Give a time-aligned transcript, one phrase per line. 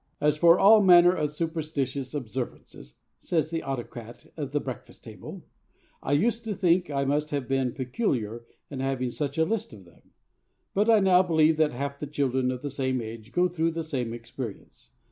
[0.19, 5.45] 'As for all manner of superstitious observances,' says the autocrat of the Breakfast Table,
[6.01, 9.85] 'I used to think I must have been peculiar in having such a list of
[9.85, 10.09] them;
[10.73, 13.83] but I now believe that half the children of the same age go through the
[13.83, 14.91] same experience.